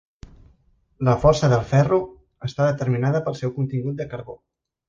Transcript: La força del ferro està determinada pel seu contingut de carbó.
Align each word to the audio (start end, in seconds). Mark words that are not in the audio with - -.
La 1.09 1.13
força 1.25 1.51
del 1.51 1.61
ferro 1.75 2.01
està 2.49 2.71
determinada 2.71 3.25
pel 3.29 3.41
seu 3.43 3.57
contingut 3.59 3.99
de 4.01 4.13
carbó. 4.17 4.41